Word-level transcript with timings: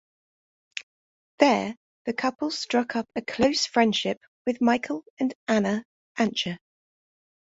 There 1.37 1.75
the 2.05 2.13
couple 2.13 2.49
struck 2.49 2.95
up 2.95 3.05
a 3.15 3.21
close 3.21 3.67
friendship 3.67 4.17
with 4.47 4.59
Michael 4.59 5.03
and 5.19 5.31
Anna 5.47 5.85
Ancher. 6.17 6.57